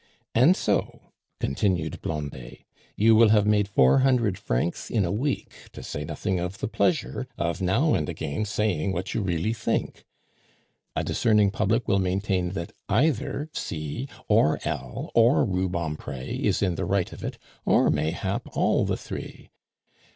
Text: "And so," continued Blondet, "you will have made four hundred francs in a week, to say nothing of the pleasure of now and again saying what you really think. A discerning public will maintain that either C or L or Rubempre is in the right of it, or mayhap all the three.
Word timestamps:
"And 0.33 0.57
so," 0.57 0.99
continued 1.39 2.01
Blondet, 2.01 2.63
"you 2.95 3.15
will 3.15 3.29
have 3.29 3.45
made 3.45 3.67
four 3.67 3.99
hundred 3.99 4.35
francs 4.35 4.89
in 4.89 5.05
a 5.05 5.11
week, 5.11 5.53
to 5.73 5.83
say 5.83 6.03
nothing 6.05 6.39
of 6.39 6.57
the 6.57 6.67
pleasure 6.67 7.27
of 7.37 7.61
now 7.61 7.93
and 7.93 8.09
again 8.09 8.45
saying 8.45 8.93
what 8.93 9.13
you 9.13 9.21
really 9.21 9.53
think. 9.53 10.03
A 10.95 11.03
discerning 11.03 11.51
public 11.51 11.87
will 11.87 11.99
maintain 11.99 12.53
that 12.53 12.73
either 12.89 13.51
C 13.53 14.07
or 14.27 14.57
L 14.63 15.11
or 15.13 15.45
Rubempre 15.45 16.35
is 16.43 16.63
in 16.63 16.73
the 16.73 16.85
right 16.85 17.13
of 17.13 17.23
it, 17.23 17.37
or 17.63 17.91
mayhap 17.91 18.47
all 18.57 18.85
the 18.85 18.97
three. 18.97 19.51